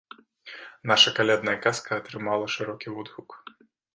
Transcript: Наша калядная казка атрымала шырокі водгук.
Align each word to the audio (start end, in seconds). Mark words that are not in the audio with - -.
Наша 0.91 1.13
калядная 1.19 1.55
казка 1.67 1.91
атрымала 2.01 2.47
шырокі 2.57 2.87
водгук. 2.97 3.29